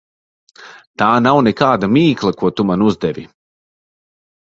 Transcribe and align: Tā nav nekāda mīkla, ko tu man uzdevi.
Tā 1.01 1.09
nav 1.27 1.43
nekāda 1.49 1.91
mīkla, 1.99 2.35
ko 2.43 2.53
tu 2.57 2.69
man 2.73 2.89
uzdevi. 2.91 3.31